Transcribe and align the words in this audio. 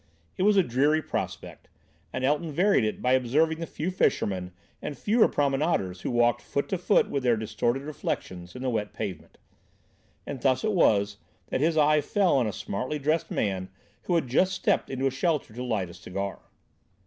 It 0.35 0.41
was 0.41 0.57
a 0.57 0.63
dreary 0.63 1.03
prospect, 1.03 1.69
and 2.11 2.23
Elton 2.23 2.51
varied 2.51 2.83
it 2.83 3.03
by 3.03 3.11
observing 3.13 3.59
the 3.59 3.67
few 3.67 3.91
fishermen 3.91 4.51
and 4.81 4.97
fewer 4.97 5.27
promenaders 5.27 6.01
who 6.01 6.09
walked 6.09 6.41
foot 6.41 6.67
to 6.69 6.79
foot 6.79 7.07
with 7.11 7.21
their 7.21 7.37
distorted 7.37 7.83
reflections 7.83 8.55
in 8.55 8.63
the 8.63 8.71
wet 8.71 8.93
pavement; 8.93 9.37
and 10.25 10.41
thus 10.41 10.63
it 10.63 10.71
was 10.73 11.17
that 11.49 11.61
his 11.61 11.77
eye 11.77 12.01
fell 12.01 12.35
on 12.35 12.47
a 12.47 12.51
smartly 12.51 12.97
dressed 12.97 13.29
man 13.29 13.69
who 14.05 14.15
had 14.15 14.25
just 14.25 14.53
stepped 14.53 14.89
into 14.89 15.05
a 15.05 15.11
shelter 15.11 15.53
to 15.53 15.63
light 15.63 15.91
a 15.91 15.93
cigar. 15.93 16.39